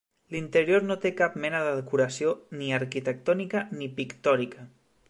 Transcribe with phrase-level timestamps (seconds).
[0.35, 4.69] L'interior no té cap mena de decoració ni arquitectònica ni pictòrica.